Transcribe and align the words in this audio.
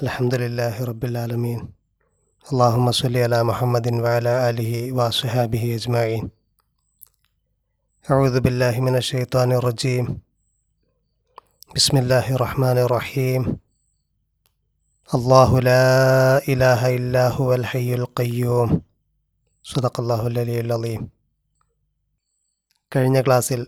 الحمد 0.00 0.34
لله 0.34 0.84
رب 0.84 1.04
العالمين 1.04 1.60
اللهم 2.46 2.86
صل 2.92 3.16
على 3.16 3.38
محمد 3.44 3.86
وعلى 3.94 4.32
آله 4.50 4.72
وصحابه 4.92 5.64
أجمعين 5.74 6.24
أعوذ 8.06 8.40
بالله 8.40 8.74
من 8.80 8.96
الشيطان 8.96 9.52
الرجيم 9.52 10.04
بسم 11.76 11.94
الله 11.96 12.26
الرحمن 12.36 12.78
الرحيم 12.78 13.42
الله 15.08 15.50
لا 15.60 15.86
إله 16.48 16.80
إلا 16.96 17.24
هو 17.30 17.48
الحي 17.54 17.94
القيوم 17.94 18.68
صدق 19.64 19.94
الله 20.00 20.22
العلي 20.26 20.60
العظيم 20.60 21.02
കഴിഞ്ഞ 22.92 23.18
ക്ലാസ്സിൽ 23.26 23.60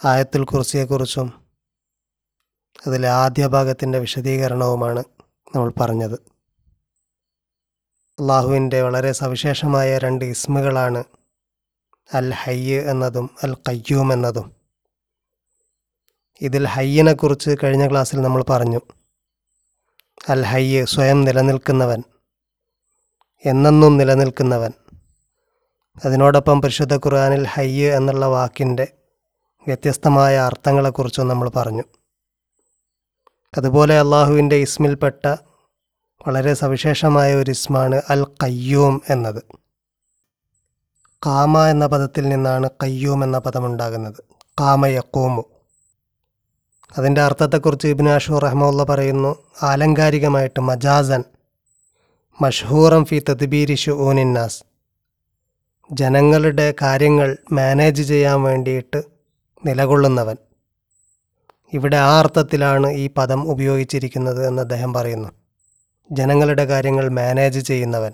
ആയത്തുൽ 0.00 0.42
കുറിച്ചിയെക്കുറിച്ചും 0.50 1.28
അതിലെ 2.87 3.09
ആദ്യ 3.09 3.47
ഭാഗത്തിന്റെ 3.47 3.99
വിശദീകരണവുമാണ് 3.99 5.03
നമ്മൾ 5.55 5.73
പറഞ്ഞത്. 5.81 6.15
അള്ളാഹുവിന്റെ 8.19 8.81
വളരെ 8.81 9.11
സവിശേഷമായ 9.11 9.97
രണ്ട് 9.97 10.25
ഇസ്മുകളാണ് 10.25 11.03
അൽ 12.13 12.31
ഹയ്യ് 12.31 12.81
എന്നതും 12.81 13.29
അൽ 13.43 13.53
കയ്യൂം 13.53 14.13
എന്നതും. 14.13 14.55
ഇതിൽ 16.41 16.65
ഹയ്യനെക്കുറിച്ച് 16.65 17.55
കഴിഞ്ഞ 17.63 17.91
ക്ലാസ്സിൽ 17.91 18.21
നമ്മൾ 18.21 18.43
പറഞ്ഞു. 18.43 18.79
അൽ 20.29 20.41
ഹയ്യ് 20.41 20.85
സ്വയം 20.85 21.23
നിലനിൽക്കുന്നവൻ 21.23 22.03
എന്നെന്നും 23.45 23.97
നിലനിൽക്കുന്നവൻ. 23.97 24.71
അതിനോടൊപ്പം 26.05 26.61
പരിശുദ്ധ 26.61 26.95
ഖുർആാനിൽ 26.95 27.47
ഹയ്യ് 27.47 27.91
എന്നുള്ള 27.91 28.25
വാക്കിന്റെ 28.25 28.87
വ്യത്യസ്തമായ 29.67 30.37
അർത്ഥങ്ങളെക്കുറിച്ചും 30.37 31.27
നമ്മൾ 31.27 31.49
പറഞ്ഞു. 31.49 31.83
അതുപോലെ 33.57 33.99
അള്ളാഹുവിന്റെ 33.99 34.55
ഇസ്മിൽപ്പെട്ട 34.55 35.35
വളരെ 36.27 36.53
സവിശേഷമായ 36.53 37.35
ഒരു 37.35 37.51
ഇസ്മാണ് 37.51 38.01
അൽ 38.09 38.25
കയ്യൂം 38.43 39.01
എന്നത്. 39.09 39.43
കാമ 41.25 41.65
എന്ന 41.67 41.87
പദത്തിൽ 41.87 42.29
നിന്നാണ് 42.29 42.69
കയ്യൂം 42.83 43.23
എന്ന 43.23 43.39
പദമുണ്ടാകുന്നത്. 43.39 44.23
കാമ 44.59 44.85
യക്കൂമു 44.85 45.43
അതിന്റെ 46.97 47.21
അർത്ഥത്തെക്കുറിച്ച് 47.21 47.87
ഇബിൻ 47.87 48.09
അഷൂർ 48.09 48.43
റഹ്മുള്ള 48.43 48.83
പറയുന്നു 48.83 49.35
ആലങ്കാരികമായിട്ട് 49.63 50.59
മജാസൻ 50.59 51.23
മഷ്ഹൂറം 52.41 53.05
ഫി 53.05 53.19
തദ്ബീരിഷു 53.29 53.91
ഊനിന്നാസ് 53.91 54.63
ജനങ്ങളുടെ 55.91 56.73
കാര്യങ്ങൾ 56.81 57.37
മാനേജ് 57.51 58.03
ചെയ്യാൻ 58.03 58.41
വേണ്ടിയിട്ട് 58.41 59.03
നിലകൊള്ളുന്നവൻ. 59.65 60.35
ഇവിടെ 61.73 61.97
ആ 61.97 62.19
അർത്ഥത്തിലാണ് 62.19 62.91
ഈ 62.91 63.09
പദം 63.17 63.51
ഉപയോഗിച്ചിരിക്കുന്നത് 63.51 64.47
എന്ന് 64.47 64.61
അദ്ദേഹം 64.61 64.93
പറയുന്നു. 64.93 65.29
ജനങ്ങളുടെ 66.11 66.65
കാര്യങ്ങൾ 66.65 67.09
മാനേജ് 67.09 67.59
ചെയ്യുന്നവൻ 67.59 68.11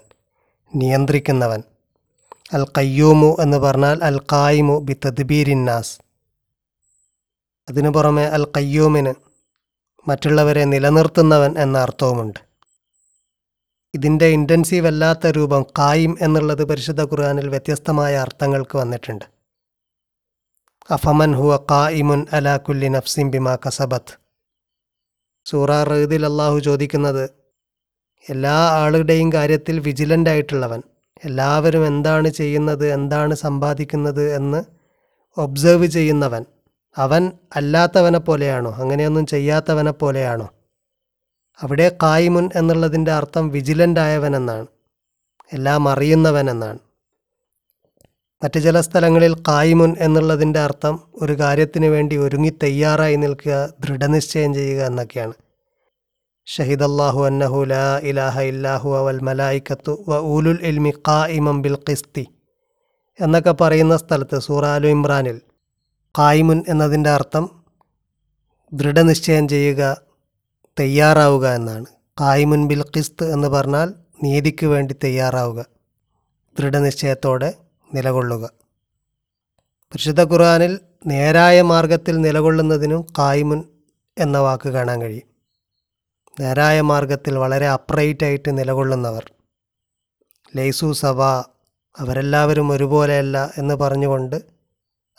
നിയന്ത്രിക്കുന്നവൻ. 0.76 1.64
അൽ 2.54 2.66
കയ്യൂമു 2.78 3.36
എന്ന് 3.40 3.58
പറഞ്ഞാൽ 3.58 4.00
അൽ 4.04 4.20
കായിമു 4.20 4.80
ബി 4.80 4.94
തദ്ബീരിന്നാസ് 4.94 6.00
അതിനു 7.70 7.90
പുറമെ 7.90 8.26
അൽ 8.26 8.48
കയ്യൂമിന് 8.58 9.14
മറ്റുള്ളവരെ 10.10 10.64
നിലനിർത്തുന്നവൻ 10.64 11.56
എന്ന 11.58 11.78
അർത്ഥവുമുണ്ട്. 11.78 12.40
ഇതിന്റെ 13.94 14.26
ഇന്റൻസീവ് 14.26 14.88
അല്ലാത്ത 14.88 15.28
രൂപം 15.28 15.66
കായിം 15.80 16.18
എന്നുള്ളത് 16.22 16.64
പരിശുദ്ധ 16.64 17.04
ഖുർആാനിൽ 17.04 17.50
വ്യത്യസ്തമായ 17.50 18.16
അർത്ഥങ്ങൾക്ക് 18.16 18.78
വന്നിട്ടുണ്ട്. 18.78 19.37
അഫമൻ 20.90 21.32
ഹുവ 21.34 21.54
കായിമുൻ 21.72 22.26
അലാ 22.34 22.58
കുല്ലി 22.58 22.90
നഫ്സിം 22.90 23.32
ബിമാ 23.32 23.56
കസബത്ത് 23.56 24.14
സൂറ 25.46 25.84
റീദിൽ 25.84 26.26
അള്ളാഹു 26.26 26.60
ചോദിക്കുന്നത് 26.60 27.26
എല്ലാ 28.30 28.56
ആളുടെയും 28.74 29.32
കാര്യത്തിൽ 29.32 29.80
വിജിലന്റ് 29.80 30.30
ആയിട്ടുള്ളവൻ 30.30 30.82
എല്ലാവരും 31.24 31.88
എന്താണ് 31.88 32.30
ചെയ്യുന്നത് 32.30 32.86
എന്താണ് 32.88 33.36
സമ്പാദിക്കുന്നത് 33.36 34.34
എന്ന് 34.36 34.62
ഒബ്സേർവ് 35.38 35.86
ചെയ്യുന്നവൻ 35.86 36.44
അവൻ 36.96 37.32
അല്ലാത്തവനെ 37.56 38.20
പോലെയാണോ 38.20 38.72
അങ്ങനെയൊന്നും 38.72 39.26
ചെയ്യാത്തവനെ 39.26 39.92
പോലെയാണോ? 39.92 40.48
അവിടെ 41.60 41.98
കായിമുൻ 42.04 42.50
എന്നുള്ളതിന്റെ 42.56 43.12
അർത്ഥം 43.12 43.50
വിജിലന്റ് 43.50 44.00
ആയവൻ 44.00 44.36
എന്നാണ് 44.36 44.68
എല്ലാം 45.54 45.90
അറിയുന്നവൻ 45.90 46.50
എന്നാണ്. 46.50 46.80
മറ്റ് 48.44 48.64
ചില 48.64 48.82
സ്ഥലങ്ങളിൽ 48.82 49.34
കായ്മുൻ 49.48 49.96
എന്നുള്ളതിന്റെ 50.00 50.60
അർത്ഥം 50.60 51.00
ഒരു 51.22 51.34
കാര്യത്തിന് 51.34 51.86
വേണ്ടി 51.86 52.18
ഒരുങ്ങി 52.18 52.50
തയ്യാറായി 52.64 53.16
നിൽക്കുക 53.16 53.74
ദൃഢനിശ്ചയം 53.80 54.54
ചെയ്യുക 54.54 54.86
എന്നൊക്കെയാണ്. 54.86 55.34
ഷഹീദ് 56.46 56.84
അള്ളാഹു 56.84 57.26
അന്നഹു 57.26 57.64
ലാ 57.64 58.00
ഇലാഹ 58.04 58.40
ഇല്ലാഹു 58.42 58.98
അവൽ 58.98 59.20
മലായിക്കത്തു 59.20 60.06
വ 60.08 60.20
ഊലുൽ 60.20 60.60
ഇൽമി 60.62 60.94
കാ 61.08 61.26
ഇമം 61.26 61.62
ബിൽ 61.62 61.78
ഖിസ്തി 61.90 62.26
എന്നൊക്കെ 63.20 63.52
പറയുന്ന 63.52 63.98
സ്ഥലത്ത് 63.98 64.40
സൂറാലു 64.40 64.88
ഇമ്രാനിൽ 64.88 65.42
കായ്മുൻ 66.20 66.64
എന്നതിന്റെ 66.68 67.10
അർത്ഥം 67.10 67.46
ദൃഢനിശ്ചയം 68.74 69.48
ചെയ്യുക 69.48 69.82
തയ്യാറാവുക 70.80 71.48
എന്നാണ്. 71.48 71.86
കായ്മുൻ 72.22 72.68
ബിൽ 72.68 72.82
ഖിസ്ത് 72.82 73.34
എന്ന് 73.34 73.48
പറഞ്ഞാൽ 73.48 73.94
നീതിക്ക് 74.24 74.66
വേണ്ടി 74.66 74.96
തയ്യാറാവുക 75.04 75.66
ദൃഢനിശ്ചയത്തോടെ 76.60 77.67
നിലകൊള്ളുക. 77.94 78.46
പരിശുദ്ധ 79.92 80.22
ഖുർആാനിൽ 80.22 80.80
നേരായ 81.06 81.62
മാർഗത്തിൽ 81.62 82.22
നിലകൊള്ളുന്നതിനും 82.22 83.06
കായ്മുൻ 83.20 83.64
എന്ന 84.18 84.38
വാക്ക് 84.38 84.70
കാണാൻ 84.70 85.02
കഴിയും. 85.02 85.28
നേരായ 86.40 86.82
മാർഗത്തിൽ 86.82 87.38
വളരെ 87.38 87.68
അപ്രൈറ്റായിട്ട് 87.68 88.58
നിലകൊള്ളുന്നവർ 88.58 89.32
ലൈസു 90.56 90.92
സഭ 90.92 91.22
അവരെല്ലാവരും 92.00 92.72
ഒരുപോലെയല്ല 92.72 93.54
എന്ന് 93.58 93.76
പറഞ്ഞുകൊണ്ട് 93.76 94.36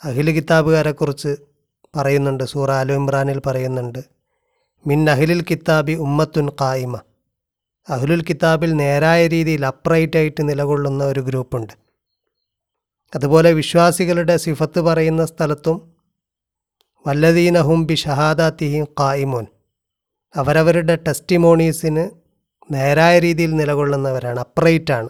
അഖില 0.03 0.31
കിതാബുകാരെക്കുറിച്ച് 0.31 1.35
പറയുന്നുണ്ട് 1.95 2.43
സൂറ 2.43 2.71
അലു 2.71 2.93
ഇമ്രാനിൽ 2.93 3.41
പറയുന്നുണ്ട് 3.45 3.99
മിൻ 4.87 5.09
അഹിലുൽ 5.09 5.41
കിതാബി 5.41 5.93
ഉമ്മത്തുൻ 5.93 6.49
കായിമ 6.61 6.97
അഹ്ലുൽ 7.89 8.23
കിതാബിൽ 8.23 8.73
നേരായ 8.73 9.27
രീതിയിൽ 9.27 9.65
അപ്രൈറ്റായിട്ട് 9.65 10.49
നിലകൊള്ളുന്ന 10.49 11.03
ഒരു 11.03 11.19
ഗ്രൂപ്പുണ്ട്. 11.19 11.88
അതുപോലെ 13.15 13.51
വിശ്വാസികളുടെ 13.51 14.37
സിഫത്ത് 14.37 14.79
പറയുന്ന 14.79 15.25
സ്ഥലത്തും 15.25 15.93
വല്ലദീനഹും 17.07 17.87
ബി 17.87 17.93
ഷഹാദാത്തിഹിം 17.93 18.85
കായിമോൻ 18.99 19.45
അവരവരുടെ 20.37 20.95
ടെസ്റ്റിമോണീസിന് 20.95 22.09
നേരായ 22.71 23.19
രീതിയിൽ 23.19 23.55
നിലകൊള്ളുന്നവരാണ് 23.55 24.39
അപ്രൈറ്റാണ്. 24.39 25.09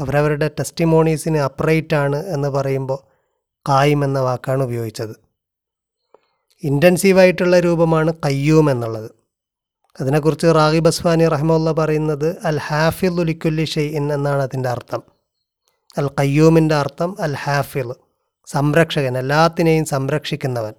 അവരവരുടെ 0.00 0.48
ടെസ്റ്റിമോണീസിന് 0.48 1.38
അപ്രൈറ്റാണ് 1.38 2.26
എന്ന് 2.26 2.48
പറയുമ്പോൾ 2.48 2.98
കായിം 3.68 4.04
എന്ന 4.04 4.20
വാക്കാണ് 4.20 4.62
ഉപയോഗിച്ചത്. 4.62 5.14
ഇന്റൻസീവായിട്ടുള്ള 6.62 7.60
രൂപമാണ് 7.60 8.14
കയ്യൂം 8.14 8.70
എന്നുള്ളത്. 8.70 9.10
അതിനെക്കുറിച്ച് 10.00 10.46
റാഗിബ് 10.46 10.88
അസ്വാനി 10.88 11.28
റഹ്മുള്ള 11.28 11.72
പറയുന്നത് 11.72 12.36
അൽ 12.44 12.58
ഹാഫിൽ 12.58 13.20
ഉലിക്കുല്ലി 13.20 13.64
ഷെയ്ൻ 13.64 14.12
എന്നാണ് 14.12 14.42
അതിന്റെ 14.42 14.68
അർത്ഥം. 14.68 15.13
അൽ 15.98 16.08
കയ്യൂമിന്റെ 16.08 16.74
അർത്ഥം 16.74 17.22
അൽ 17.22 17.32
ഹാഫിൽ 17.32 17.94
സംരക്ഷകൻ 18.46 19.18
എല്ലാത്തിനെയും 19.18 19.84
സംരക്ഷിക്കുന്നവൻ. 19.84 20.72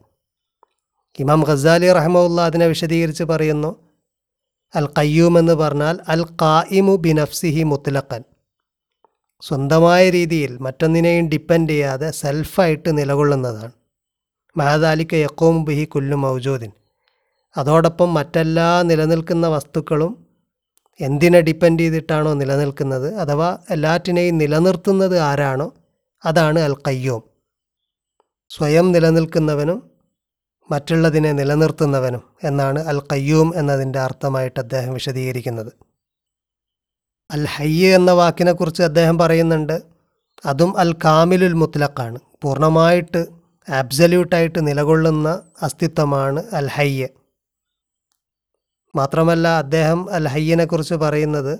ഇമാം 1.19 1.43
ഖസാലി 1.49 1.93
റഹ്മുല്ല 1.93 2.41
അതിനെ 2.41 2.67
വിശദീകരിച്ച് 2.67 3.23
പറയുന്നു 3.23 3.75
അൽ 4.75 4.87
കയ്യൂം 4.97 5.39
എന്ന് 5.39 5.53
പറഞ്ഞാൽ 5.53 5.99
അൽ 6.07 6.25
കായിമു 6.25 6.95
ബിനഫ്സിഹി 6.95 7.63
മുത്തലക്കൻ 7.63 8.23
സ്വന്തമായ 9.41 10.09
രീതിയിൽ 10.09 10.57
മറ്റൊന്നിനെയും 10.57 11.29
ഡിപ്പെൻഡ് 11.29 11.69
ചെയ്യാതെ 11.69 12.11
സെൽഫായിട്ട് 12.11 12.97
നിലകൊള്ളുന്നതാണ്. 12.97 13.71
മഹദാലിക്ക് 14.57 15.15
യക്കോം 15.15 15.65
ബിഹി 15.65 15.85
കുല്ലു 15.85 16.15
മൗജൂദിൻ. 16.15 16.71
അതോടൊപ്പം 17.57 18.13
മറ്റെല്ലാ 18.13 18.81
നിലനിൽക്കുന്ന 18.81 19.47
വസ്തുക്കളും 19.47 20.24
എന്തിനെ 20.99 21.41
ഡിപ്പെൻഡ് 21.41 21.79
ചെയ്തിട്ടാണോ 21.79 22.33
നിലനിൽക്കുന്നത്? 22.33 23.15
അഥവാ 23.15 23.57
എല്ലാറ്റിനെയും 23.69 24.37
നിലനിർത്തുന്നത് 24.37 25.19
ആരാണോ? 25.19 25.73
അതാണ് 26.25 26.59
അൽ 26.59 26.75
കയ്യോം 26.87 27.23
സ്വയം 28.49 28.91
നിലനിൽക്കുന്നവനും 28.91 29.91
മറ്റുള്ളതിനെ 30.71 31.31
നിലനിർത്തുന്നവനും 31.31 32.23
എന്നാണ് 32.43 32.79
അൽ 32.79 32.99
കയ്യൂം 32.99 33.53
എന്നതിന്റെ 33.55 33.99
അർത്ഥമായിട്ട് 33.99 34.59
അദ്ദേഹം 34.59 34.93
വിശദീകരിക്കുന്നത്. 34.93 35.71
അൽ 37.31 37.45
ഹയ്യ 37.45 37.95
എന്ന 37.95 38.11
വാക്കിനെക്കുറിച്ച് 38.11 38.83
അദ്ദേഹം 38.83 39.17
പറയുന്നുണ്ട് 39.17 39.81
അതും 40.45 40.77
അൽ 40.77 40.93
കാമിലുൽ 41.05 41.53
മുത്ലക്കാണ് 41.53 42.19
പൂർണമായിട്ട് 42.41 43.25
ആബ്സല്യൂട്ടായിട്ട് 43.69 44.67
നിലകൊള്ളുന്ന 44.67 45.41
അസ്തിത്വമാണ് 45.61 46.43
അൽ 46.53 46.67
ഹയ്യ്. 46.67 47.07
മാത്രമല്ല 48.95 49.47
അദ്ദേഹം 49.47 50.11
അൽ 50.11 50.27
ഹയ്യനെക്കുറിച്ച് 50.27 50.93
പറയുന്നത് 50.93 51.59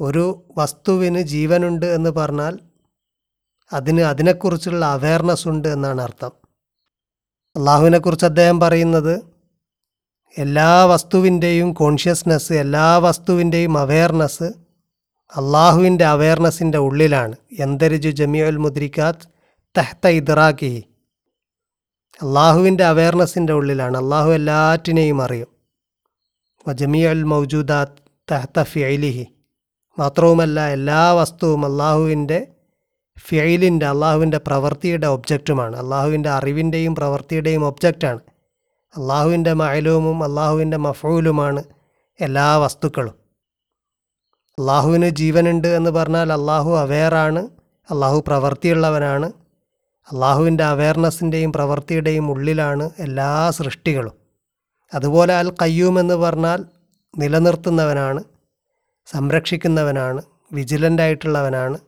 ഒരു 0.00 0.44
വസ്തുവിന് 0.58 1.18
ജീവനുണ്ട് 1.18 1.86
എന്ന് 1.86 2.10
പറഞ്ഞാൽ 2.10 2.58
അതിന് 3.72 4.00
അതിനെക്കുറിച്ചുള്ള 4.00 4.86
അവയർനെസ് 4.86 5.48
ഉണ്ട് 5.48 5.68
എന്നാണ് 5.68 6.02
അർത്ഥം. 6.02 6.30
അള്ളാഹുവിനെക്കുറിച്ച് 7.56 8.26
അദ്ദേഹം 8.26 8.60
പറയുന്നത് 8.60 9.36
എല്ലാ 10.38 10.84
വസ്തുവിന്റെയും 10.84 11.72
കോൺഷ്യസ്നെസ് 11.72 12.52
എല്ലാ 12.52 12.96
വസ്തുവിന്റെയും 12.98 13.78
അവയർനെസ് 13.78 14.44
അള്ളാഹുവിന്റെ 15.36 16.04
അവയർനെസ്സിന്റെ 16.04 16.78
ഉള്ളിലാണ്. 16.78 17.36
എന്തരിജു 17.58 18.08
ജമിയുൽ 18.08 18.56
മുദ്രിക്കാത്ത് 18.56 19.28
തെഹ്ത 19.78 20.06
ഇദ്രാഖി 20.06 20.84
അള്ളാഹുവിന്റെ 22.22 22.84
അവയർനെസ്സിന്റെ 22.84 23.52
ഉള്ളിലാണ്. 23.52 23.96
അള്ളാഹു 23.96 24.30
എല്ലാറ്റിനെയും 24.30 25.22
അറിയും. 25.22 25.55
വജമിയുൽ 26.68 27.22
മൗജൂദാത്ത് 27.22 28.02
തഹത്ത 28.32 28.62
ഫിയലിഹി 28.62 29.26
മാത്രവുമല്ല 29.98 30.68
എല്ലാ 30.68 31.12
വസ്തുവും 31.12 31.64
അള്ളാഹുവിന്റെ 31.64 32.48
ഫിയലിന്റെ 33.18 33.86
അള്ളാഹുവിന്റെ 33.86 34.38
പ്രവൃത്തിയുടെ 34.38 35.06
ഒബ്ജക്റ്റുമാണ്. 35.06 35.76
അള്ളാഹുവിന്റെ 35.76 36.28
അറിവിന്റെയും 36.28 36.94
പ്രവൃത്തിയുടെയും 36.94 37.64
ഒബ്ജക്റ്റാണ്. 37.64 38.20
അള്ളാഹുവിന്റെ 38.96 39.52
മയലൂമും 39.52 40.24
അള്ളാഹുവിന്റെ 40.24 40.76
മഫൂലുമാണ് 40.76 41.64
എല്ലാ 42.20 42.56
വസ്തുക്കളും. 42.56 43.14
അള്ളാഹുവിന് 44.58 45.08
ജീവനുണ്ട് 45.08 45.68
എന്ന് 45.68 45.90
പറഞ്ഞാൽ 45.90 46.32
അള്ളാഹു 46.32 46.76
അവെയറാണ് 46.76 47.42
അള്ളാഹു 47.90 48.24
പ്രവൃത്തിയുള്ളവനാണ് 48.26 49.32
അള്ളാഹുവിന്റെ 50.12 50.64
അവെയർനെസ്സിന്റെയും 50.64 51.52
പ്രവൃത്തിയുടെയും 51.52 52.30
ഉള്ളിലാണ് 52.30 52.90
എല്ലാ 52.98 53.50
സൃഷ്ടികളും. 53.50 54.25
അതുപോലെ 54.94 55.32
അൽ 55.36 55.50
കയ്യൂം 55.62 56.00
എന്ന് 56.00 56.14
പറഞ്ഞാൽ 56.14 56.60
നിലനിർത്തുന്നവനാണ് 57.18 58.20
സംരക്ഷിക്കുന്നവനാണ് 59.06 60.22
വിജിലന്റ് 60.52 61.02
ആയിട്ടുള്ളവനാണ് 61.02 61.78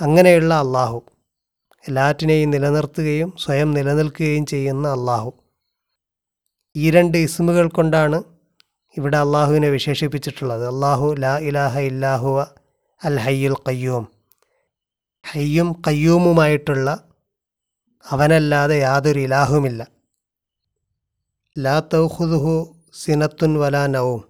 അങ്ങനെയുള്ള 0.00 0.54
അള്ളാഹു. 0.54 0.98
എല്ലാറ്റിനെയും 1.84 2.50
നിലനിർത്തുകയും 2.50 3.30
സ്വയം 3.38 3.70
നിലനിൽക്കുകയും 3.74 4.46
ചെയ്യുന്ന 4.46 4.86
അള്ളാഹു. 4.88 5.30
ഈ 6.76 6.90
രണ്ട് 6.90 7.18
ഇസ്മുകൾ 7.18 7.68
കൊണ്ടാണ് 7.68 8.18
ഇവിടെ 8.96 9.16
അള്ളാഹുവിനെ 9.16 9.68
വിശേഷിപ്പിച്ചിട്ടുള്ളത്. 9.68 10.64
അള്ളാഹു 10.68 11.14
ലാ 11.18 11.38
ഇലാഹ 11.38 11.78
ഇല്ലാഹുവ 11.78 12.40
അൽ 13.04 13.18
ഹയ്യുൽ 13.18 13.56
കയ്യൂം 13.68 14.04
ഹയ്യും 15.24 15.82
കയ്യൂമുമായിട്ടുള്ള 15.86 16.88
അവനല്ലാതെ 18.04 18.76
യാതൊരു 18.78 19.20
ഇലാഹുമില്ല. 19.20 19.82
ലാ 21.56 21.74
തൗഹുദുഹു 21.80 22.52
സിനത്തുൻ 22.94 23.52
വലാ 23.58 23.86
നവും 23.86 24.22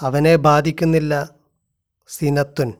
അവനെ 0.00 0.36
ബാധിക്കുന്നില്ല 0.36 1.12
സിനത്തുൻ. 2.08 2.70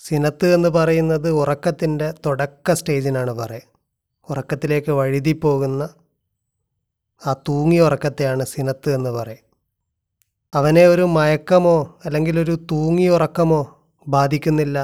സിനത്ത് 0.00 0.54
എന്ന് 0.54 0.68
പറയുന്നത് 0.68 1.28
ഉറക്കത്തിന്റെ 1.30 2.14
തുടക്ക 2.26 2.72
സ്റ്റേജിനാണ് 2.72 3.32
പറയുക 3.32 3.68
ഉറക്കത്തിലേക്ക് 4.28 4.92
വഴുതി 4.92 5.32
പോകുന്ന 5.32 5.82
ആ 7.22 7.32
തൂങ്ങിയ 7.48 7.80
ഉറക്കത്തെയാണ് 7.80 8.44
സിനത്ത് 8.44 8.94
എന്ന് 8.94 9.10
പറയും 9.10 9.44
അവനെ 10.52 10.86
ഒരു 10.86 11.02
മയക്കമോ 11.02 11.76
അല്ലെങ്കിൽ 12.04 12.38
ഒരു 12.38 12.56
തൂങ്ങിയ 12.72 13.10
ഉറക്കമോ 13.10 13.62
ബാധിക്കുന്നില്ല 14.06 14.78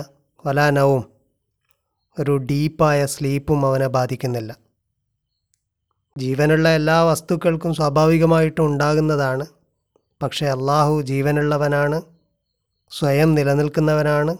വലാനവും 0.45 1.05
ഒരു 2.17 2.37
ഡീപ്പായ 2.51 3.07
സ്ലീപ്പും 3.07 3.67
അവനെ 3.67 3.87
ബാധിക്കുന്നില്ല. 3.87 4.53
ജീവനുള്ള 6.17 6.69
എല്ലാ 6.69 7.03
വസ്തുക്കൾക്കും 7.03 7.75
സ്വാഭാവികമായിട്ടും 7.75 8.67
ഉണ്ടാകുന്നതാണ്. 8.67 9.47
പക്ഷേ 10.23 10.47
അള്ളാഹു 10.47 11.03
ജീവനുള്ളവനാണ് 11.03 12.03
സ്വയം 12.93 13.35
നിലനിൽക്കുന്നവനാണ് 13.35 14.33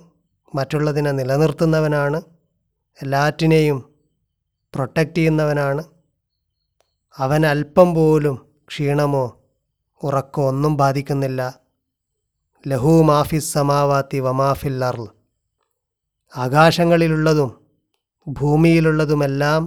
മറ്റുള്ളതിനെ 0.55 1.13
നിലനിർത്തുന്നവനാണ് 1.13 2.23
എല്ലാറ്റിനെയും 3.03 3.79
പ്രൊട്ടക്റ്റ് 4.75 5.17
ചെയ്യുന്നവനാണ്. 5.17 5.83
അവൻ 7.19 7.47
അല്പം 7.47 7.95
പോലും 7.95 8.37
ക്ഷീണമോ 8.69 9.25
ഉറക്കോ 10.03 10.49
ഒന്നും 10.49 10.77
ബാധിക്കുന്നില്ല. 10.77 11.43
ലഹു 12.67 13.03
മാഫിസ് 13.03 13.53
സമാവാത്തി 13.55 14.21
വമാഫിൽ 14.21 14.85
അർൾ 14.85 15.07
ആകാശങ്ങളിലുള്ളതും 16.37 17.51
ഭൂമിയിലുള്ളതുമെല്ലാം 18.27 19.63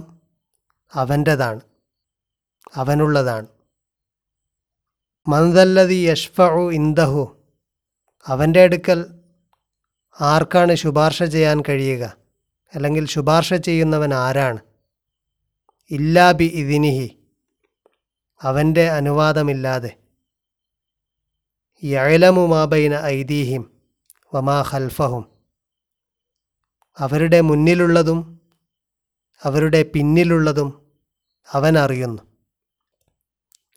അവന്റെതാണ്. 0.92 1.60
അവനുള്ളതാണ്. 2.76 3.46
മന്ദല്ലതി 5.28 5.94
യഷ്ഫു 5.94 6.72
ഇന്ദഹു. 6.72 7.36
അവന്റെ 8.26 8.62
അടുക്കൽ 8.62 9.20
ആർക്കാണ് 10.20 10.74
ശുപാർശ 10.74 11.22
ചെയ്യാൻ 11.22 11.62
കഴിയുക? 11.68 12.16
അല്ലെങ്കിൽ 12.74 13.06
ശുപാർശ 13.06 13.54
ചെയ്യുന്നവൻ 13.54 14.14
ആരാണ്? 14.14 14.58
ഇല്ലാ 15.90 16.32
ബി 16.32 16.44
ഇതിനിഹി 16.44 17.18
അവന്റെ 18.42 18.90
അനുവാദമില്ലാതെ. 18.90 19.96
യഴലമു 21.84 22.46
മാബൈന 22.46 22.94
ഐദീഹിം 22.94 23.70
വമാ 24.34 24.64
ഖൽഫഹും. 24.72 25.24
അവരുടെ 26.98 27.40
മുന്നിലുള്ളതും 27.40 28.40
അവരുടെ 29.44 29.82
പിന്നിലുള്ളതും 29.82 30.92
അവൻ 31.52 31.78
അറിയുന്നു. 31.78 32.29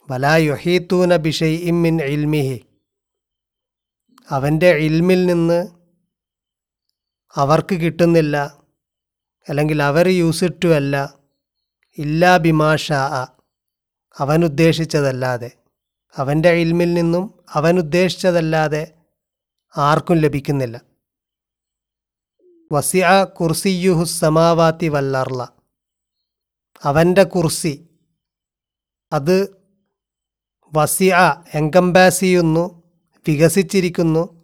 വലാ 0.09 0.35
യുഹീത്തൂന 0.35 1.15
ബിഷൈ 1.15 1.55
ഇമ്മിൻ 1.55 2.01
ഇൽമിഹി. 2.03 2.59
അവന്റെ 4.29 4.71
ഇൽമിൽ 4.71 5.25
നിന്ന് 5.25 5.67
അവർക്ക് 7.35 7.75
കിട്ടുന്നില്ല 7.75 8.37
അല്ലെങ്കിൽ 9.49 9.83
അവർ 9.83 10.07
യൂസിട്ടു 10.07 10.67
അല്ല 10.67 10.95
ഇല്ലാ 11.97 12.37
ബിമാഷ 12.37 12.91
അവൻ 14.17 14.43
ഉദ്ദേശിച്ചതല്ലാതെ 14.45 15.51
അവന്റെ 16.17 16.49
ഇൽമിൽ 16.49 16.93
നിന്നും 16.93 17.45
അവൻ 17.49 17.77
ഉദ്ദേശിച്ചതല്ലാതെ 17.77 18.93
ആർക്കും 19.77 20.17
ലഭിക്കുന്നില്ല. 20.17 20.81
വസിയ 22.71 23.23
കുർസിയുഹു 23.23 24.03
സമാവാത്തി 24.03 24.87
വല്ലർല 24.87 25.47
അവന്റെ 26.83 27.23
കുർസി 27.23 27.73
അത് 29.11 29.62
വസിയ 30.75 31.35
എങ്കംബാസിയുന്നു 31.53 32.83
വികസിച്ചിരിക്കുന്നു. 33.27 34.43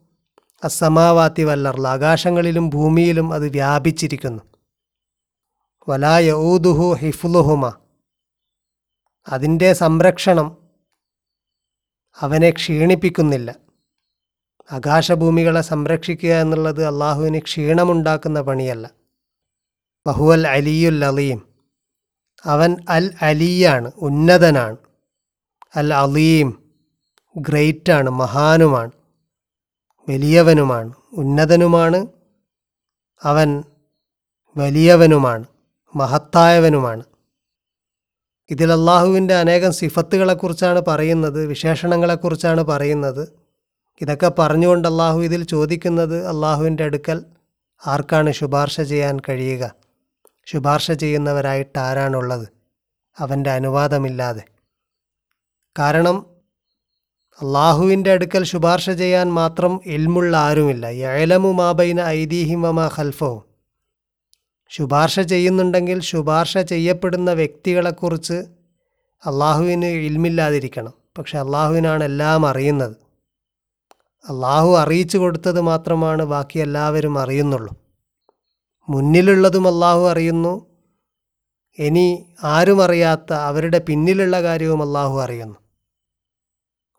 അസമാവാത്തി 0.63 1.43
വല്ലർല 1.43 1.87
ആകാശങ്ങളിലും 1.87 2.69
ഭൂമിയിലും 2.69 3.33
അത് 3.33 3.49
വ്യാപിച്ചിരിക്കുന്നു. 3.49 4.43
വലാ 5.89 6.17
യഊദുഹു 6.17 6.93
ഹിഫുലുഹുമ. 6.93 7.73
അതിന്റെ 9.27 9.73
സംരക്ഷണം 9.73 10.57
അവനെ 12.19 12.49
ക്ഷീണിപ്പിക്കുന്നില്ല. 12.49 13.55
ആകാശഭൂമികളെ 14.71 15.61
സംരക്ഷിക്കുക 15.61 16.29
എന്നുള്ളത് 16.29 16.85
അള്ളാഹുവിന് 16.85 17.39
ക്ഷീണമുണ്ടാക്കുന്ന 17.39 18.41
പണിയല്ല. 18.41 18.89
ബഹുവൽ 20.07 20.47
അലിയുൽ 20.47 21.05
അലീം. 21.05 21.41
അവൻ 22.43 22.77
അൽ 22.89 23.13
അലിയാണ് 23.21 23.91
ഉന്നതനാണ്. 23.97 24.77
അൽ 25.75 25.93
അലീം 25.93 26.63
ഗ്രേറ്റാണ് 27.37 28.09
മഹാനുമാണ് 28.09 28.91
വലിയവനുമാണ് 30.09 30.93
ഉന്നതനുമാണ്. 31.13 32.07
അവൻ 33.23 33.63
വലിയവനുമാണ് 34.57 35.45
മഹത്തായവനുമാണ്. 35.95 37.03
ഇതിൽ 38.49 38.71
അള്ളാഹുവിന്റെ 38.71 39.33
അനേകം 39.33 39.73
സിഫത്തുകളെക്കുറിച്ചാണ് 39.73 40.81
പറയുന്നത് 40.87 41.45
വിശേഷണങ്ങളെക്കുറിച്ചാണ് 41.45 42.61
പറയുന്നത്. 42.61 43.29
ഇതൊക്കെ 44.01 44.31
പറഞ്ഞുകൊണ്ട് 44.39 44.87
അള്ളാഹു 44.87 45.19
ഇതിൽ 45.19 45.43
ചോദിക്കുന്നത് 45.43 46.27
അള്ളാഹുവിന്റെ 46.27 46.83
അടുക്കൽ 46.83 47.25
ആർക്കാണ് 47.87 48.31
ശുപാർശ 48.31 48.81
ചെയ്യാൻ 48.81 49.19
കഴിയുക? 49.29 49.75
ശുപാർശ 50.45 50.91
ചെയ്യുന്നവരായിട്ട് 50.91 51.79
ആരാണുള്ളത്? 51.79 52.47
അവന്റെ 53.19 53.49
അനുവാദമില്ലാതെ. 53.49 54.43
കാരണം 55.79 56.25
അള്ളാഹുവിന്റെ 57.41 58.11
അടുക്കൽ 58.11 58.43
ശുപാർശ 58.43 58.89
ചെയ്യാൻ 58.89 59.33
മാത്രം 59.33 59.81
എൽമുള്ള 59.85 60.37
ആരുമില്ല. 60.37 60.85
ഏലമു 60.87 61.51
മാബൈന 61.51 62.01
ഐദീഹിം 62.01 62.61
വമാ 62.61 62.89
ഖൽഫവും 62.97 63.41
ശുപാർശ 64.69 65.19
ചെയ്യുന്നുണ്ടെങ്കിൽ 65.19 66.01
ശുപാർശ 66.01 66.57
ചെയ്യപ്പെടുന്ന 66.57 67.33
വ്യക്തികളെക്കുറിച്ച് 67.33 68.33
അള്ളാഹുവിന് 69.25 69.85
ഇൽമില്ലാതിരിക്കണം. 69.85 70.93
പക്ഷെ 71.17 71.39
അള്ളാഹുവിനാണ് 71.39 72.03
എല്ലാം 72.03 72.45
അറിയുന്നത്. 72.45 72.95
അള്ളാഹു 74.29 74.77
അറിയിച്ചു 74.77 75.17
കൊടുത്തത് 75.17 75.61
മാത്രമാണ് 75.61 76.25
ബാക്കി 76.25 76.59
എല്ലാവരും 76.59 77.19
അറിയുന്നുള്ളൂ. 77.19 77.75
മുന്നിലുള്ളതും 78.89 79.67
അള്ളാഹു 79.67 80.09
അറിയുന്നു. 80.09 80.65
ഇനി 81.79 82.25
ആരും 82.43 82.83
അറിയാത്ത 82.83 83.33
അവരുടെ 83.33 83.79
പിന്നിലുള്ള 83.79 84.41
കാര്യവും 84.41 84.81
അള്ളാഹു 84.83 85.21
അറിയുന്നു. 85.21 85.68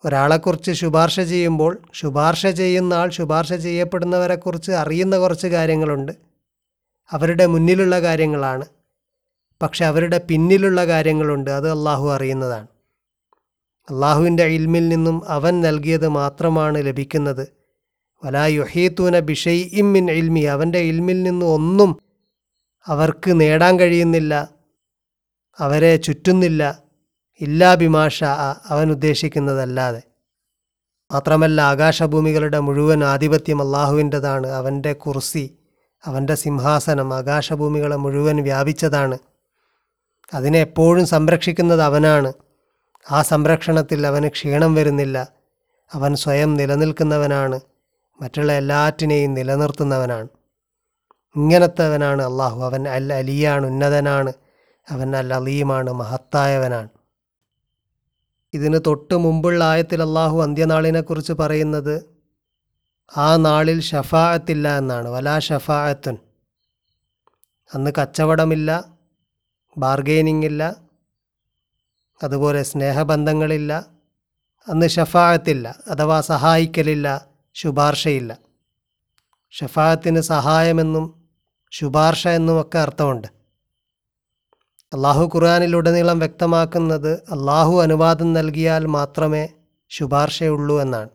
ഒരാളെക്കുറിച്ച് 0.05 0.73
ശുപാർശ 0.73 1.21
ചെയ്യുമ്പോൾ 1.21 1.79
ശുപാർശ 1.95 2.47
ചെയ്യുന്ന 2.47 2.95
ആൾ 2.95 3.11
ശുപാർശ 3.11 3.53
ചെയ്യപ്പെടുന്നവരെക്കുറിച്ച് 3.53 4.73
അറിയുന്ന 4.73 5.19
കുറച്ച് 5.19 5.47
കാര്യങ്ങളുണ്ട്. 5.47 6.13
അവരുടെ 7.11 7.47
മുന്നിലുള്ള 7.47 8.01
കാര്യങ്ങളാണ്. 8.01 8.65
പക്ഷെ 9.63 9.85
അവരുടെ 9.85 10.19
പിന്നിലുള്ള 10.19 10.87
കാര്യങ്ങളുണ്ട്. 10.87 11.51
അത് 11.51 11.71
അള്ളാഹു 11.71 12.13
അറിയുന്നതാണ്. 12.13 12.67
അള്ളാഹുവിന്റെ 13.91 14.45
ഇൽമിൽ 14.45 14.89
നിന്നും 14.89 15.23
അവൻ 15.29 15.61
നൽകിയത് 15.61 16.09
മാത്രമാണ് 16.09 16.87
ലഭിക്കുന്നത്. 16.87 17.49
വലാ 18.25 18.47
യുഹീത്തൂന 18.47 19.19
ബിഷൈ 19.19 19.63
ഇമ്മിൻ 19.73 20.11
ഇൽമി. 20.11 20.41
അവന്റെ 20.41 20.79
ഇൽമിൽ 20.79 21.23
നിന്നും 21.23 21.47
ഒന്നും 21.47 22.01
അവർക്ക് 22.87 23.41
നേടാൻ 23.41 23.81
കഴിയുന്നില്ല. 23.81 24.49
അവരെ 25.59 25.97
ചുറ്റുന്നില്ല. 25.97 26.83
ഇല്ലാ 27.41 27.75
ബിമാഷ 27.75 28.25
അവൻ 28.69 28.91
ഉദ്ദേശിക്കുന്നതല്ലാതെ. 28.91 30.03
മാത്രമല്ല 31.13 31.61
ആകാശഭൂമികളുടെ 31.61 32.59
മുഴുവൻ 32.59 33.05
ആധിപത്യം 33.05 33.63
അള്ളാഹുവിന്റെതാണ്. 33.63 34.47
അവന്റെ 34.47 34.93
കുർസി 34.93 35.59
അവന്റെ 36.05 36.35
സിംഹാസനം 36.35 37.15
ആകാശഭൂമികളെ 37.15 37.97
മുഴുവൻ 37.97 38.43
വ്യാപിച്ചതാണ്. 38.43 39.19
അതിനെ 40.35 40.59
എപ്പോഴും 40.59 41.07
സംരക്ഷിക്കുന്നത് 41.07 41.83
അവനാണ്. 41.83 42.33
ആ 43.11 43.23
സംരക്ഷണത്തിൽ 43.23 44.07
അവന് 44.07 44.29
ക്ഷീണം 44.29 44.75
വരുന്നില്ല. 44.75 45.29
അവൻ 45.95 46.15
സ്വയം 46.15 46.55
നിലനിൽക്കുന്നവനാണ്. 46.55 47.61
മറ്റുള്ള 48.23 48.53
എല്ലാറ്റിനെയും 48.53 49.35
നിലനിർത്തുന്നവനാണ്. 49.35 50.29
ഇങ്ങനത്തെവനാണ് 51.37 52.23
അള്ളാഹു. 52.23 52.65
അവൻ 52.65 52.89
അൽ 52.89 53.13
അലിയാണ് 53.13 53.67
ഉന്നതനാണ്. 53.67 54.33
അവൻ 54.91 55.17
അൽ 55.17 55.35
അലീമാണ് 55.35 55.93
മഹത്തായവനാണ്. 55.93 56.89
ഇതിന് 58.55 58.79
തൊട്ട് 58.87 59.17
മുമ്പുള്ള 59.25 59.61
ആയത്തിൽ 59.73 60.01
അള്ളാഹു 60.07 60.37
അന്ത്യനാളിനെക്കുറിച്ച് 60.45 61.35
പറയുന്നത് 61.41 61.95
ആ 63.11 63.29
നാളിൽ 63.45 63.79
ഷഫാഅത്തില്ല 63.91 64.67
എന്നാണ്. 64.81 65.09
വലാ 65.15 65.37
ഷഫാഅത്തുൻ. 65.49 66.17
അന്ന് 67.71 67.91
കച്ചവടമില്ല 67.99 68.71
ബാർഗെയിനിങ് 69.77 70.47
ഇല്ല 70.51 70.63
അതുപോലെ 72.21 72.63
സ്നേഹബന്ധങ്ങളില്ല 72.63 73.73
അന്ന് 74.67 74.87
ഷഫാഅത്തില്ല 74.97 75.67
അഥവാ 75.93 76.19
സഹായിക്കലില്ല 76.33 77.07
ശുപാർശയില്ല. 77.57 78.33
ഷഫാഅത്തിന് 79.55 80.21
സഹായമെന്നും 80.33 81.07
ശുപാർശ 81.73 82.23
എന്നുമൊക്കെ 82.39 82.79
അർത്ഥമുണ്ട്. 82.79 83.29
അള്ളാഹു 84.93 85.31
ഖുർആാനിലുടനീളം 85.35 86.19
വ്യക്തമാക്കുന്നത് 86.19 87.13
അള്ളാഹു 87.13 87.83
അനുവാദം 87.83 88.33
നൽകിയാൽ 88.33 88.87
മാത്രമേ 88.87 89.49
ശുപാർശയുള്ളൂ 89.89 90.81
എന്നാണ്. 90.81 91.09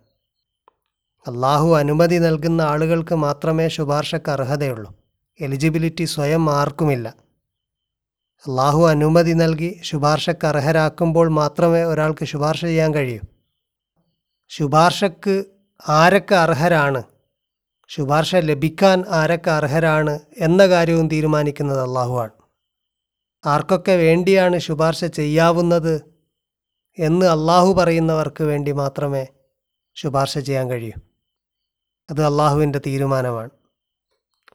അള്ളാഹു 1.28 1.76
അനുമതി 1.76 2.16
നൽകുന്ന 2.16 2.62
ആളുകൾക്ക് 2.62 3.16
മാത്രമേ 3.16 3.68
ശുപാർശക്ക് 3.68 4.32
അർഹതയുള്ളൂ. 4.32 4.96
എലിജിബിലിറ്റി 5.42 6.04
സ്വയം 6.04 6.50
ആർക്കുമില്ല. 6.50 7.16
അള്ളാഹു 8.48 8.88
അനുമതി 8.88 9.32
നൽകി 9.32 9.80
ശുപാർശക്ക് 9.84 10.48
അർഹരാക്കുമ്പോൾ 10.48 11.28
മാത്രമേ 11.30 11.84
ഒരാൾക്ക് 11.84 12.26
ശുപാർശ 12.26 12.66
ചെയ്യാൻ 12.66 12.94
കഴിയൂ. 12.94 13.20
ശുപാർശക്ക് 14.50 15.44
ആരൊക്കെ 15.90 16.36
അർഹരാണ്? 16.36 17.04
ശുപാർശ 17.90 18.36
ലഭിക്കാൻ 18.36 19.04
ആരൊക്കെ 19.10 19.52
അർഹരാണ്? 19.52 20.20
എന്ന 20.38 20.68
കാര്യവും 20.68 21.08
തീരുമാനിക്കുന്നത് 21.08 21.82
അള്ളാഹുവാണ് 21.82 22.45
ആർക്കൊക്കെ 23.46 23.92
വേണ്ടിയാണ് 23.92 24.60
ശുപാർശ 24.60 25.06
ചെയ്യാവുന്നത് 25.06 26.02
എന്ന് 27.00 27.26
അള്ളാഹു 27.26 27.74
പറയുന്നവർക്ക് 27.74 28.44
വേണ്ടി 28.44 28.72
മാത്രമേ 28.72 29.28
ശുപാർശ 29.96 30.38
ചെയ്യാൻ 30.38 30.70
കഴിയൂ. 30.70 31.02
അത് 32.10 32.24
അള്ളാഹുവിന്റെ 32.24 32.80
തീരുമാനമാണ്. 32.80 33.50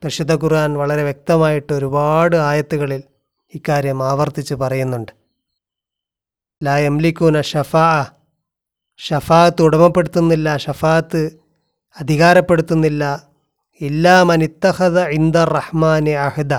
പരിശുദ്ധ 0.05 0.35
ഖുർആൻ 0.35 0.75
വളരെ 0.75 1.03
വ്യക്തമായിട്ട് 1.03 1.73
ഒരുപാട് 1.73 2.37
ആയത്തുകളിൽ 2.37 3.03
ഇക്കാര്യം 3.55 4.03
ആവർത്തിച്ച് 4.03 4.55
പറയുന്നുണ്ട്. 4.55 5.13
ലാ 6.65 6.79
എംലിക്കൂന 6.79 7.41
ഷഫാ 7.41 8.07
ഷഫാത്ത് 8.99 9.63
ഉടമപ്പെടുത്തുന്നില്ല 9.63 10.57
ഷഫാത്ത് 10.57 11.39
അധികാരപ്പെടുത്തുന്നില്ല. 12.01 13.29
ഇല്ലാ 13.81 14.23
മനിത്തഹദ 14.23 14.99
ഇന്ദർ 14.99 15.49
റഹ്മാനെ 15.49 16.13
അഹദ. 16.19 16.55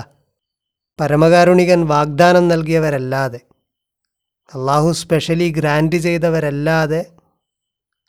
പരമകാരുണികൻ 1.02 1.80
വാഗ്ദാനം 1.86 2.48
നൽകിയവരല്ലാതെ 2.48 3.40
അള്ളാഹു 4.54 4.92
സ്പെഷ്യലി 4.92 5.48
ഗ്രാൻഡ് 5.50 5.96
ചെയ്തവരല്ലാതെ 5.96 7.00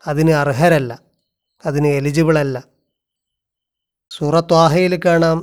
അതിന് 0.04 0.32
അർഹരല്ല 0.32 0.92
അതിന് 1.66 1.88
എലിജിബിളല്ല 1.88 2.58
സൂറത്വാഹയിൽ 4.12 4.94
കാണാം 5.06 5.40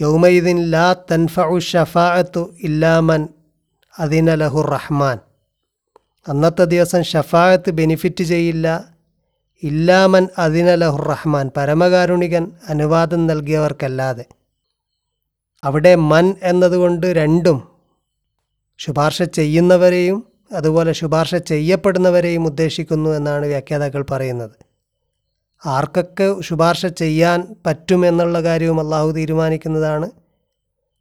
യൗമൈദിൻ 0.00 0.58
ലാ 0.70 0.86
തൻഫഉ 1.10 1.58
ഷഫാഅത്തു 1.58 2.42
ഇല്ലാമൻ 2.62 3.28
അതിന 3.94 4.34
ലഹു 4.34 4.60
റഹ്മാൻ. 4.60 5.18
അന്നത്തെ 6.26 6.64
ദിവസം 6.64 7.02
ഷഫാഅത്ത് 7.02 7.70
ബെനിഫിറ്റ് 7.70 8.24
ചെയ്യില്ല 8.24 8.66
ഇല്ലാമൻ 9.62 10.28
അതിന 10.38 10.74
ലഹു 10.74 10.98
റഹ്മാൻ. 11.12 11.50
പരമകാരുണികൻ 11.56 12.52
അനുവാദം 12.68 13.26
നൽകിയവർക്കല്ലാതെ. 13.26 14.24
അവിടെ 15.64 15.94
മൻ 15.94 16.34
എന്നതുകൊണ്ട് 16.42 17.06
രണ്ടും 17.06 17.58
ശുപാർശ 18.78 19.22
ചെയ്യുന്നവരെയും 19.22 20.18
അതുപോലെ 20.52 20.92
ശുപാർശ 20.92 21.34
ചെയ്യപ്പെടുന്നവരെയും 21.34 22.46
ഉദ്ദേശിക്കുന്നു 22.46 23.10
എന്നാണ് 23.10 23.46
വ്യാഖ്യാതാക്കൾ 23.46 24.04
പറയുന്നത്. 24.10 24.56
ആർക്കൊക്കെ 25.66 26.40
ശുപാർശ 26.40 26.86
ചെയ്യാൻ 26.86 27.56
പറ്റുമെന്നുള്ള 27.66 28.42
കാര്യവും 28.42 28.80
അള്ളാഹു 28.80 29.10
തീരുമാനിക്കുന്നതാണ്. 29.10 30.10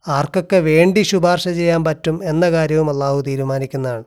ആർക്കൊക്കെ 0.08 0.60
വേണ്ടി 0.60 1.02
ശുപാർശ 1.02 1.48
ചെയ്യാൻ 1.50 1.84
പറ്റും 1.84 2.24
എന്ന 2.24 2.52
കാര്യവും 2.52 2.90
അള്ളാഹു 2.90 3.22
തീരുമാനിക്കുന്നതാണ്. 3.22 4.04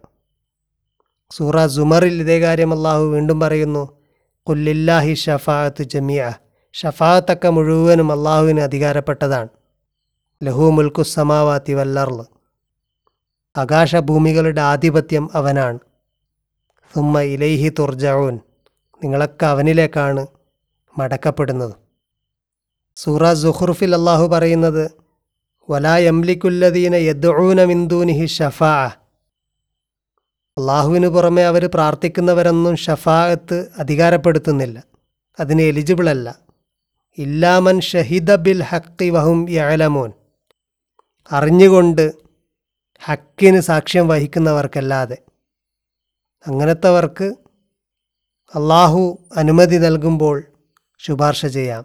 സൂറ 1.30 1.66
സുമറിൽ 1.66 2.20
ഇതേ 2.20 2.40
കാര്യം 2.40 2.72
അള്ളാഹു 2.72 3.02
വീണ്ടും 3.02 3.40
പറയുന്നു 3.40 3.84
കുല്ലില്ലാഹി 4.46 5.14
ഷഫാത്ത് 5.14 5.82
ജമിയ 5.82 6.32
ഷഫാത്തൊക്കെ 6.74 7.50
മുഴുവനും 7.50 8.12
അള്ളാഹുവിന് 8.12 8.60
അധികാരപ്പെട്ടതാണ്. 8.60 9.48
ലഹു 10.42 10.60
മുൽക്കു 10.60 11.02
സമാവാത്തി 11.02 11.72
വല്ലർൾ. 11.72 12.24
ആകാശഭൂമികളുടെ 13.56 14.60
ആധിപത്യം 14.60 15.30
അവനാണ്. 15.34 15.78
സുമ്മ 16.94 17.20
ഇലൈഹി 17.20 17.68
തുർജഊൻ. 17.68 18.40
നിങ്ങളൊക്കെ 19.04 19.46
അവനിലേക്കാണ് 19.46 20.26
മടക്കപ്പെടുന്നത്. 20.98 21.74
സൂറ 22.96 23.32
സുഹുർഫിൽ 23.32 23.94
അള്ളാഹു 23.94 24.26
പറയുന്നത് 24.26 24.90
വലാ 25.70 25.96
യംലിക്കുല്ലദീന 25.96 26.94
യദ്ഊന 26.94 27.64
മിന്ദൂനിഹി 27.64 28.26
ഷഫാ 28.26 28.90
അള്ളാഹുവിന് 30.56 31.06
പുറമെ 31.06 31.44
അവർ 31.46 31.66
പ്രാർത്ഥിക്കുന്നവരൊന്നും 31.74 32.76
ഷഫാഅത്ത് 32.76 33.70
അധികാരപ്പെടുത്തുന്നില്ല. 33.78 34.84
അതിന് 35.40 35.62
എലിജിബിളല്ല 35.62 36.38
ഇല്ലാമൻ 37.18 37.80
ഷഹിദ 37.80 38.34
ബിൽ 38.34 38.62
ഹക്കി 38.62 39.10
വഹും 39.10 39.50
യഅലമൂൻ. 39.50 40.19
അറിഞ്ഞുകൊണ്ട് 41.30 42.04
ഹക്കിന് 43.02 43.60
സാക്ഷ്യം 43.60 44.08
വഹിക്കുന്നവർക്കല്ലാതെ 44.08 45.18
അങ്ങനത്തെവർക്ക് 46.46 47.28
അള്ളാഹു 48.54 49.02
അനുമതി 49.36 49.76
നൽകുമ്പോൾ 49.76 50.36
ശുപാർശ 50.98 51.46
ചെയ്യാം. 51.46 51.84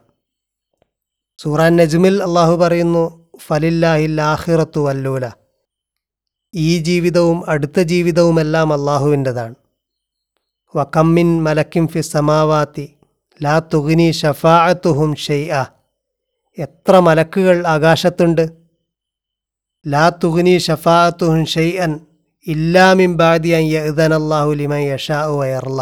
സൂറാൻ 1.40 1.74
നജ്മിൽ 1.76 2.16
അള്ളാഹു 2.24 2.56
പറയുന്നു 2.56 3.04
ഫലില്ലാഹിൽ 3.48 4.22
ആഹിറത്തു 4.22 4.80
വല്ലൂല. 4.80 5.26
ഈ 6.54 6.70
ജീവിതവും 6.80 7.50
അടുത്ത 7.50 7.80
ജീവിതവുമെല്ലാം 7.80 8.74
അള്ളാഹുവിന്റെതാണ്. 8.74 9.56
വക്കമ്മിൻ 10.76 11.30
മലക്കിം 11.44 11.88
ഫി 11.88 12.02
സമാവാത്തി 12.14 12.86
ലാ 13.40 13.60
തുഗിനി 13.74 14.12
ഷഫാഅത്തുഹും 14.12 15.16
ഷെയ്അ 15.16 15.64
എത്ര 16.58 17.00
മലക്കുകൾ 17.00 17.68
ആകാശത്തുണ്ട് 17.68 18.46
ലാ 19.86 20.10
തുഗ്നി 20.24 20.58
ഷഫാഅത്തുഹും 20.58 21.46
ഷെയ്അൻ 21.46 22.00
ഇല്ലാമിൻ 22.48 23.18
ബാദി 23.18 23.50
അൻ 23.50 23.64
യഹ്ദൻ 23.64 24.14
അല്ലാഹു 24.14 24.50
ലിമൻ 24.52 24.80
യഷാ 24.80 25.26
വയർല. 25.26 25.82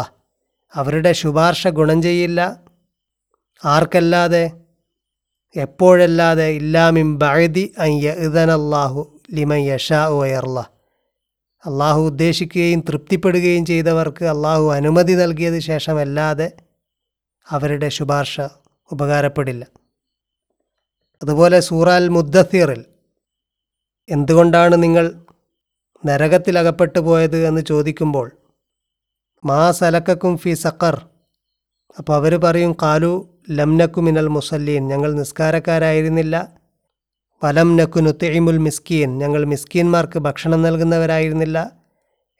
അവരുടെ 0.74 1.12
ശുപാർശ 1.12 1.68
ഗുണം 1.68 2.02
ചെയ്യില്ല. 2.02 2.40
ആർക്കല്ലാതെ? 3.64 4.44
എപ്പോഴല്ലാതെ? 5.56 6.48
ഇല്ലാമിൻ 6.60 7.18
ബഅദി 7.18 7.74
അൻ 7.78 7.90
യഹ്ദൻ 8.08 8.50
അല്ലാഹു 8.50 9.20
ലിമൻ 9.34 9.60
യഷാ 9.72 10.06
വയർല. 10.06 10.58
അള്ളാഹു 11.64 12.00
ഉദ്ദേശിക്കുകയും 12.00 12.80
തൃപ്തിപ്പെടുകയും 12.80 13.66
ചെയ്തവർക്ക് 13.66 14.24
അള്ളാഹു 14.24 14.64
അനുമതി 14.70 15.12
നൽകിയത് 15.12 15.58
ശേഷമല്ലാതെ 15.60 16.48
അവരുടെ 17.46 17.88
ശുപാർശ 17.88 18.40
ഉപകാരപ്പെടില്ല. 18.90 19.64
അതുപോലെ 21.22 21.60
സൂറാൽ 21.60 22.08
മുദ്ദസീറിൽ 22.08 22.82
എന്തുകൊണ്ടാണ് 24.08 24.82
നിങ്ങൾ 24.82 25.12
നരകത്തിലകപ്പെട്ടു 26.06 26.98
പോയത് 26.98 27.46
എന്ന് 27.46 27.60
ചോദിക്കുമ്പോൾ 27.60 28.30
മാ 29.44 29.70
സലക്കക്കും 29.70 30.38
ഫി 30.38 30.54
സക്കർ 30.54 31.06
അപ്പോൾ 31.98 32.14
അവർ 32.14 32.36
പറയും 32.36 32.76
കാലു 32.82 33.28
ലംനക്കു 33.50 34.00
മിനൽ 34.00 34.28
മുസല്ലീൻ. 34.28 34.88
ഞങ്ങൾ 34.88 35.12
നിസ്കാരക്കാരായിരുന്നില്ല. 35.12 36.52
വലം 37.44 37.76
നക്കു 37.76 38.00
നുത്തിമുൽ 38.00 38.58
മിസ്കീൻ. 38.58 39.18
ഞങ്ങൾ 39.18 39.44
മിസ്കീൻമാർക്ക് 39.44 40.18
ഭക്ഷണം 40.18 40.62
നൽകുന്നവരായിരുന്നില്ല. 40.62 41.72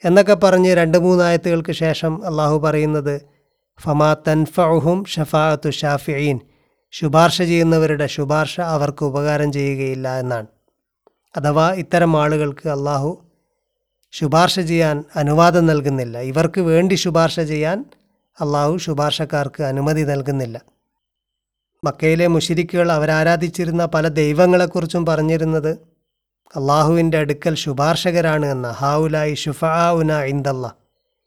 എന്നൊക്കെ 0.05 0.35
പറഞ്ഞ് 0.35 0.75
രണ്ട് 0.75 0.99
മൂന്നായത്തുകൾക്ക് 0.99 1.73
ശേഷം 1.73 2.27
അള്ളാഹു 2.27 2.59
പറയുന്നത് 2.59 3.21
ഫമാ 3.81 4.17
തൻഫഹും 4.29 5.05
ഷഫാഅത്തു 5.05 5.71
ഷാഫിഈൻ. 5.71 6.41
ശുപാർശ 6.91 7.43
ചെയ്യുന്നവരുടെ 7.43 8.07
ശുപാർശ 8.07 8.61
അവർക്ക് 8.61 9.05
ഉപകാരം 9.05 9.53
ചെയ്യുകയില്ല 9.53 10.19
എന്നാണ്. 10.19 10.47
അഥവാ 11.35 11.67
ഇത്തരം 11.83 12.13
ആളുകൾക്ക് 12.23 12.69
അള്ളാഹു 12.69 13.11
ശുപാർശ 14.13 14.57
ചെയ്യാൻ 14.61 15.05
അനുവാദം 15.17 15.67
നൽകുന്നില്ല. 15.67 16.17
ഇവർക്ക് 16.31 16.61
വേണ്ടി 16.61 16.95
ശുപാർശ 16.95 17.41
ചെയ്യാൻ 17.41 17.79
അള്ളാഹു 18.41 18.77
ശുപാർശക്കാർക്ക് 18.77 19.63
അനുമതി 19.63 20.03
നൽകുന്നില്ല. 20.03 20.57
മക്കയിലെ 21.85 22.27
മുഷിരിക്കുകൾ 22.27 22.93
അവരാരാധിച്ചിരുന്ന 22.93 23.87
പല 23.87 24.09
ദൈവങ്ങളെക്കുറിച്ചും 24.09 25.07
പറഞ്ഞിരുന്നത് 25.07 25.73
അള്ളാഹുവിന്റെ 26.57 27.19
അടുക്കൽ 27.19 27.55
ശുപാർശകരാണ് 27.55 28.47
എന്ന 28.51 28.69
ഹാവുലായി 28.81 29.35
ഷുഫാവുന 29.35 30.13
ഇന്ദല്ല 30.33 30.67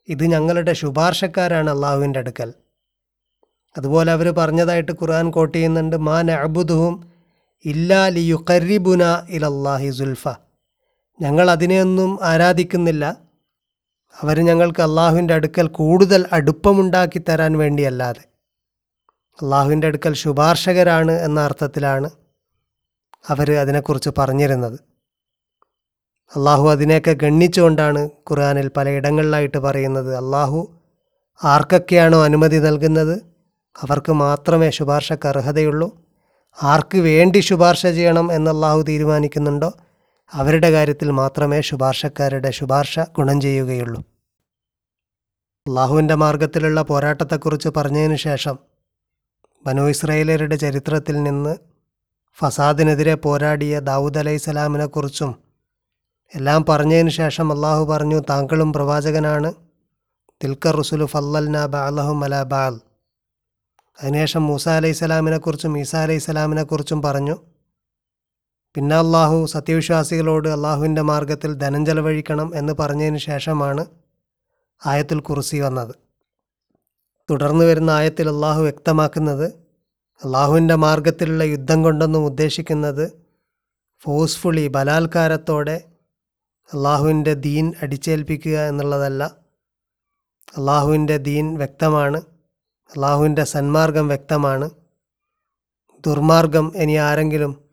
ഇത് 0.07 0.23
ഞങ്ങളുടെ 0.33 0.73
ശുപാർശക്കാരാണ് 0.73 1.69
അള്ളാഹുവിന്റെ 1.69 2.19
അടുക്കൽ. 2.19 2.49
അതുപോലെ 3.75 4.11
അവർ 4.11 4.27
പറഞ്ഞതായിട്ട് 4.31 4.91
ഖുർആൻ 4.91 5.31
കോട്ട് 5.31 5.55
ചെയ്യുന്നുണ്ട് 5.57 5.97
മാൻ 6.07 6.25
നഅബുദുഹും 6.25 6.95
ഇല്ലാ 7.65 8.07
ലിയുഖരിബുന 8.07 9.03
ഇലല്ലാഹി 9.29 9.89
സുൽഫ. 9.89 10.27
ഞങ്ങൾ 11.21 11.51
അതിനെയൊന്നും 11.51 12.19
ആരാധിക്കുന്നില്ല. 12.21 13.17
അവർ 14.21 14.39
ഞങ്ങൾക്ക് 14.39 14.81
അള്ളാഹുവിന്റെ 14.81 15.33
അടുക്കൽ 15.33 15.67
കൂടുതൽ 15.67 16.25
അടുപ്പമുണ്ടാക്കി 16.31 17.21
തരാൻ 17.29 17.57
വേണ്ടിയല്ലാതെ. 17.57 18.19
അള്ളാഹുവിന്റെ 19.41 19.87
അടുക്കൽ 19.87 20.13
ശുപാർശകരാണ് 20.13 21.11
എന്ന 21.11 21.39
അർത്ഥത്തിലാണ് 21.39 22.09
അവർ 23.29 23.51
അതിനെക്കുറിച്ച് 23.51 24.09
പറഞ്ഞിരുന്നത്. 24.17 24.79
അള്ളാഹു 26.35 26.69
അതിനെയൊക്കെ 26.69 27.11
ഗണ്ണിച്ചുകൊണ്ടാണ് 27.11 27.99
ഖുർആാനിൽ 27.99 28.67
പലയിടങ്ങളിലായിട്ട് 28.67 29.57
പറയുന്നത്. 29.57 30.15
അള്ളാഹു 30.15 30.81
ആർക്കൊക്കെയാണോ 31.43 32.23
അനുമതി 32.23 32.57
നൽകുന്നത്? 32.57 33.21
അവർക്ക് 33.81 34.11
മാത്രമേ 34.11 34.69
ശുപാർശക്ക് 34.69 35.27
അർഹതയുള്ളൂ. 35.27 36.06
ആർക്ക് 36.63 36.97
വേണ്ടി 36.97 37.39
ശുപാർശ 37.39 37.87
ചെയ്യണം 37.87 38.33
എന്നല്ലാഹു 38.33 38.81
തീരുമാനിക്കുന്നുണ്ടോ? 38.81 39.73
അവരുടെ 40.31 40.71
കാര്യത്തിൽ 40.71 41.11
മാത്രമേ 41.11 41.61
ശുപാർശക്കാരുടെ 41.61 42.51
ശുപാർശ 42.51 42.99
ഗുണം 42.99 43.41
ചെയ്യുകയുള്ളൂ. 43.41 44.01
അള്ളാഹുവിന്റെ 45.67 46.15
മാർഗത്തിലുള്ള 46.15 46.81
പോരാട്ടത്തെക്കുറിച്ച് 46.81 47.69
പറഞ്ഞതിന് 47.77 48.15
ശേഷം 48.15 48.59
ബനു 49.65 49.81
ഇസ്രയേലരുടെ 49.81 50.55
ചരിത്രത്തിൽ 50.55 51.23
നിന്ന് 51.23 51.55
ഫസാദിനെതിരെ 52.37 53.15
പോരാടിയ 53.15 53.79
ദാവൂദ് 53.79 54.17
അലൈഹിസ്സലാമിനെക്കുറിച്ചും 54.17 55.35
എല്ലാം 56.35 56.65
പറഞ്ഞതിന് 56.69 57.09
ശേഷം 57.09 57.51
അള്ളാഹു 57.51 57.85
പറഞ്ഞു 57.85 58.19
താങ്കളും 58.29 58.73
പ്രവാചകനാണ്. 58.73 59.53
തിൽക്കർ 60.43 60.75
റുസുലു 60.75 61.05
ഫല്ലൽന 61.05 61.65
ബാലഹു 61.65 62.23
അല 62.23 62.43
ബാൽ 62.43 62.79
അതിനുശേഷം 64.03 64.47
മൂസ 64.47 64.69
അലൈഹി 64.69 64.93
സ്വലാമിനെക്കുറിച്ചും 64.93 65.79
ഈസ 65.79 65.95
അലൈഹി 65.95 66.19
സ്വലാമിനെക്കുറിച്ചും 66.19 67.01
പറഞ്ഞു. 67.01 67.37
പിന്നെ 68.75 68.95
അള്ളാഹു 68.95 69.45
സത്യവിശ്വാസികളോട് 69.45 70.47
അള്ളാഹുവിന്റെ 70.47 71.01
മാർഗത്തിൽ 71.01 71.53
ധനം 71.53 71.85
ചെലവഴിക്കണം 71.85 72.51
എന്ന് 72.55 72.73
പറഞ്ഞതിന് 72.73 73.17
ശേഷമാണ് 73.17 73.85
ആയത്തിൽ 74.85 75.19
കുറിസി 75.19 75.57
വന്നത്. 75.57 75.95
തുടർന്ന് 77.29 77.65
വരുന്ന 77.65 77.91
ആയത്തിൽ 77.91 78.29
അള്ളാഹു 78.29 78.61
വ്യക്തമാക്കുന്നത് 78.61 79.45
അള്ളാഹുവിന്റെ 80.23 80.75
മാർഗത്തിലുള്ള 80.75 81.43
യുദ്ധം 81.43 81.83
കൊണ്ടൊന്നും 81.83 82.25
ഉദ്ദേശിക്കുന്നത് 82.25 83.11
ഫോഴ്സ്ഫുള്ളി 83.99 84.67
ബലാത്കാരത്തോടെ 84.67 85.83
അള്ളാഹുവിന്റെ 86.73 87.33
ദീൻ 87.33 87.73
അടിച്ചേൽപ്പിക്കുക 87.81 88.59
എന്നുള്ളതല്ല. 88.59 89.23
അള്ളാഹുവിന്റെ 90.57 91.17
ദീൻ 91.17 91.57
വ്യക്തമാണ്. 91.57 92.21
അള്ളാഹുവിന്റെ 92.95 93.43
സന്മാർഗം 93.43 94.07
വ്യക്തമാണ്. 94.07 94.69
ദുർമാർഗം 96.05 96.73
ഇനി 96.75 96.95
ആരെങ്കിലും 96.95 97.65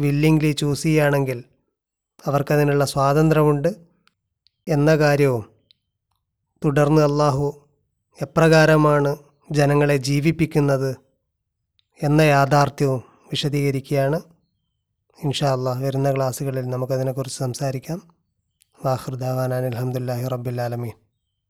വില്ലിംഗ്ലി 0.00 0.52
ചൂസ് 0.52 0.82
ചെയ്യുകയാണെങ്കിൽ 0.82 1.44
അവർക്കതിനുള്ള 2.26 2.84
സ്വാതന്ത്ര്യമുണ്ട് 2.84 3.68
എന്ന 4.68 4.96
കാര്യവും 4.96 5.44
തുടർന്ന് 6.64 7.02
അള്ളാഹു 7.02 7.68
എപ്രകാരമാണ് 8.22 9.16
ജനങ്ങളെ 9.50 9.96
ജീവിപ്പിക്കുന്നത് 9.96 10.96
എന്ന 12.02 12.20
യാഥാർത്ഥ്യവും 12.22 13.02
വിശദീകരിക്കുകയാണ്. 13.30 14.20
ഇൻഷാ 15.24 15.52
അള്ളാഹ് 15.52 15.84
വരുന്ന 15.84 16.16
ക്ലാസ്സുകളിൽ 16.16 16.66
നമുക്കതിനെക്കുറിച്ച് 16.70 17.38
സംസാരിക്കാം. 17.38 18.02
വാഹൃദാവാൻ 18.84 19.54
അലഹമുല്ലാഹി 19.54 20.28
റബ്ബുലാലമീൻ 20.28 21.01